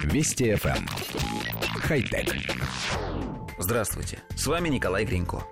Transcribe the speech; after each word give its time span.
Вести 0.00 0.52
FM. 0.52 0.76
Эм. 0.76 0.86
Хай-тек. 1.82 2.34
Здравствуйте, 3.58 4.18
с 4.34 4.46
вами 4.46 4.68
Николай 4.68 5.04
Гринько. 5.04 5.44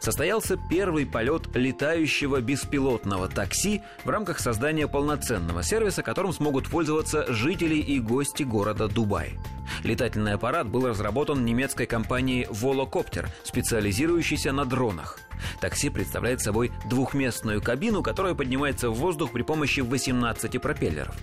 Состоялся 0.00 0.56
первый 0.70 1.06
полет 1.06 1.48
летающего 1.54 2.40
беспилотного 2.40 3.28
такси 3.28 3.82
в 4.04 4.08
рамках 4.08 4.40
создания 4.40 4.88
полноценного 4.88 5.62
сервиса, 5.62 6.02
которым 6.02 6.32
смогут 6.32 6.68
пользоваться 6.68 7.32
жители 7.32 7.76
и 7.76 8.00
гости 8.00 8.42
города 8.42 8.88
Дубай. 8.88 9.38
Летательный 9.84 10.34
аппарат 10.34 10.68
был 10.68 10.86
разработан 10.86 11.44
немецкой 11.44 11.86
компанией 11.86 12.44
Volocopter, 12.44 13.28
специализирующейся 13.44 14.52
на 14.52 14.64
дронах. 14.64 15.18
Такси 15.60 15.88
представляет 15.88 16.40
собой 16.40 16.72
двухместную 16.88 17.62
кабину, 17.62 18.02
которая 18.02 18.34
поднимается 18.34 18.90
в 18.90 18.94
воздух 18.94 19.32
при 19.32 19.42
помощи 19.42 19.80
18 19.80 20.60
пропеллеров. 20.60 21.16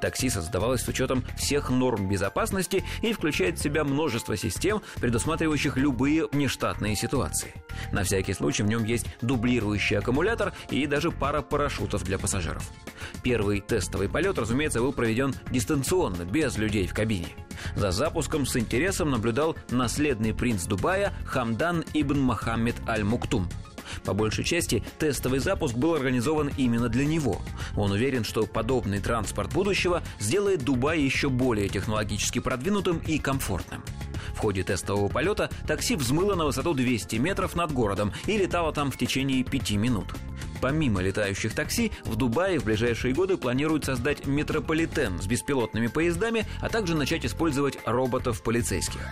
Такси 0.00 0.28
создавалось 0.28 0.82
с 0.82 0.88
учетом 0.88 1.24
всех 1.36 1.70
норм 1.70 2.08
безопасности 2.08 2.84
и 3.00 3.12
включает 3.12 3.58
в 3.58 3.62
себя 3.62 3.84
множество 3.84 4.36
систем, 4.36 4.82
предусматривающих 5.00 5.76
любые 5.76 6.26
внештатные 6.26 6.94
ситуации. 6.96 7.54
На 7.90 8.04
всякий 8.04 8.34
случай 8.34 8.62
в 8.62 8.66
нем 8.66 8.84
есть 8.84 9.06
дублирующий 9.22 9.98
аккумулятор 9.98 10.52
и 10.70 10.86
даже 10.86 11.10
пара 11.10 11.42
парашютов 11.42 12.04
для 12.04 12.18
пассажиров. 12.18 12.70
Первый 13.22 13.60
тестовый 13.60 14.08
полет, 14.08 14.38
разумеется, 14.38 14.80
был 14.80 14.92
проведен 14.92 15.34
дистанционно, 15.50 16.24
без 16.24 16.56
людей 16.56 16.86
в 16.86 16.94
кабине. 16.94 17.28
За 17.76 17.90
запуском 17.90 18.46
с 18.46 18.56
интересом 18.56 19.10
наблюдал 19.10 19.56
наследный 19.70 20.34
принц 20.34 20.64
Дубая 20.64 21.12
Хамдан 21.24 21.84
ибн 21.94 22.20
Мохаммед 22.20 22.76
Аль-Муктум– 22.88 23.48
по 24.04 24.14
большей 24.14 24.44
части 24.44 24.82
тестовый 24.98 25.38
запуск 25.38 25.74
был 25.74 25.94
организован 25.94 26.50
именно 26.56 26.88
для 26.88 27.04
него. 27.04 27.40
Он 27.76 27.92
уверен, 27.92 28.24
что 28.24 28.46
подобный 28.46 29.00
транспорт 29.00 29.52
будущего 29.52 30.02
сделает 30.18 30.64
Дубай 30.64 31.00
еще 31.00 31.28
более 31.28 31.68
технологически 31.68 32.38
продвинутым 32.38 32.98
и 32.98 33.18
комфортным. 33.18 33.82
Ходе 34.42 34.64
тестового 34.64 35.08
полета 35.08 35.50
такси 35.68 35.94
взмыло 35.94 36.34
на 36.34 36.46
высоту 36.46 36.74
200 36.74 37.14
метров 37.14 37.54
над 37.54 37.70
городом 37.70 38.12
и 38.26 38.36
летало 38.36 38.72
там 38.72 38.90
в 38.90 38.98
течение 38.98 39.44
5 39.44 39.70
минут. 39.72 40.06
Помимо 40.60 41.00
летающих 41.00 41.54
такси, 41.54 41.92
в 42.04 42.16
Дубае 42.16 42.58
в 42.58 42.64
ближайшие 42.64 43.14
годы 43.14 43.36
планируют 43.36 43.84
создать 43.84 44.26
метрополитен 44.26 45.22
с 45.22 45.28
беспилотными 45.28 45.86
поездами, 45.86 46.44
а 46.60 46.68
также 46.68 46.96
начать 46.96 47.24
использовать 47.24 47.78
роботов-полицейских. 47.86 49.02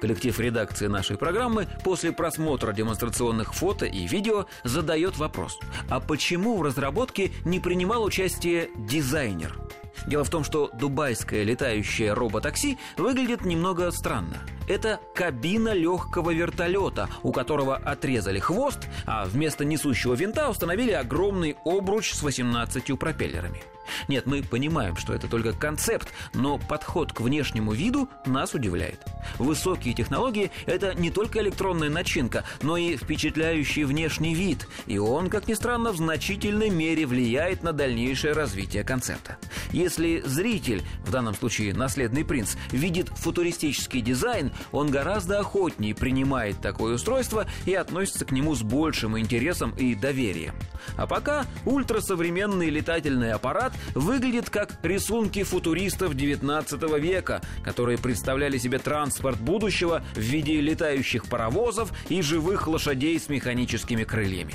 Коллектив 0.00 0.36
редакции 0.40 0.88
нашей 0.88 1.16
программы 1.16 1.68
после 1.84 2.10
просмотра 2.10 2.72
демонстрационных 2.72 3.54
фото 3.54 3.86
и 3.86 4.08
видео 4.08 4.46
задает 4.64 5.16
вопрос 5.16 5.60
А 5.88 6.00
почему 6.00 6.56
в 6.56 6.62
разработке 6.62 7.30
не 7.44 7.60
принимал 7.60 8.02
участие 8.02 8.68
дизайнер? 8.76 9.63
Дело 10.06 10.24
в 10.24 10.30
том, 10.30 10.44
что 10.44 10.70
дубайское 10.74 11.42
летающее 11.44 12.12
роботакси 12.12 12.78
выглядит 12.96 13.44
немного 13.44 13.90
странно. 13.90 14.38
Это 14.66 15.00
кабина 15.14 15.74
легкого 15.74 16.30
вертолета, 16.30 17.08
у 17.22 17.32
которого 17.32 17.76
отрезали 17.76 18.38
хвост, 18.38 18.88
а 19.06 19.26
вместо 19.26 19.64
несущего 19.64 20.14
винта 20.14 20.48
установили 20.48 20.92
огромный 20.92 21.56
обруч 21.64 22.12
с 22.12 22.22
18 22.22 22.98
пропеллерами. 22.98 23.62
Нет, 24.08 24.26
мы 24.26 24.42
понимаем, 24.42 24.96
что 24.96 25.12
это 25.12 25.28
только 25.28 25.52
концепт, 25.52 26.08
но 26.32 26.58
подход 26.58 27.12
к 27.12 27.20
внешнему 27.20 27.72
виду 27.72 28.08
нас 28.26 28.54
удивляет. 28.54 29.00
Высокие 29.38 29.94
технологии– 29.94 30.50
это 30.66 30.94
не 30.94 31.10
только 31.10 31.40
электронная 31.40 31.90
начинка, 31.90 32.44
но 32.62 32.76
и 32.76 32.96
впечатляющий 32.96 33.84
внешний 33.84 34.34
вид, 34.34 34.66
и 34.86 34.98
он, 34.98 35.28
как 35.28 35.48
ни 35.48 35.54
странно, 35.54 35.92
в 35.92 35.96
значительной 35.96 36.70
мере 36.70 37.06
влияет 37.06 37.62
на 37.62 37.72
дальнейшее 37.72 38.32
развитие 38.32 38.84
концепта. 38.84 39.36
Если 39.74 40.22
зритель, 40.24 40.84
в 41.04 41.10
данном 41.10 41.34
случае 41.34 41.74
наследный 41.74 42.24
принц, 42.24 42.54
видит 42.70 43.08
футуристический 43.08 44.02
дизайн, 44.02 44.52
он 44.70 44.88
гораздо 44.88 45.40
охотнее 45.40 45.96
принимает 45.96 46.60
такое 46.60 46.94
устройство 46.94 47.48
и 47.66 47.74
относится 47.74 48.24
к 48.24 48.30
нему 48.30 48.54
с 48.54 48.62
большим 48.62 49.18
интересом 49.18 49.74
и 49.76 49.96
доверием. 49.96 50.54
А 50.96 51.08
пока 51.08 51.46
ультрасовременный 51.66 52.70
летательный 52.70 53.32
аппарат 53.32 53.72
выглядит 53.96 54.48
как 54.48 54.78
рисунки 54.84 55.42
футуристов 55.42 56.14
19 56.14 56.80
века, 57.00 57.42
которые 57.64 57.98
представляли 57.98 58.58
себе 58.58 58.78
транспорт 58.78 59.40
будущего 59.40 60.04
в 60.14 60.20
виде 60.20 60.60
летающих 60.60 61.24
паровозов 61.24 61.92
и 62.08 62.22
живых 62.22 62.68
лошадей 62.68 63.18
с 63.18 63.28
механическими 63.28 64.04
крыльями. 64.04 64.54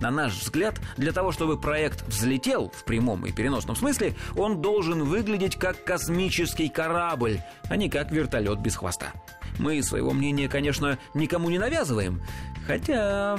На 0.00 0.10
наш 0.10 0.34
взгляд, 0.34 0.80
для 0.96 1.12
того, 1.12 1.32
чтобы 1.32 1.58
проект 1.58 2.06
взлетел 2.06 2.70
в 2.74 2.84
прямом 2.84 3.26
и 3.26 3.32
переносном 3.32 3.76
смысле, 3.76 4.14
он 4.36 4.60
должен 4.60 5.04
выглядеть 5.04 5.56
как 5.56 5.84
космический 5.84 6.68
корабль, 6.68 7.40
а 7.68 7.76
не 7.76 7.88
как 7.88 8.10
вертолет 8.10 8.60
без 8.60 8.76
хвоста. 8.76 9.12
Мы 9.58 9.82
своего 9.82 10.12
мнения, 10.12 10.48
конечно, 10.48 10.98
никому 11.14 11.50
не 11.50 11.58
навязываем, 11.58 12.22
хотя... 12.66 13.38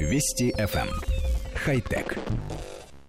Вести 0.00 0.52
FM. 0.58 0.88
Эм. 0.88 1.00
Хай-тек. 1.64 2.18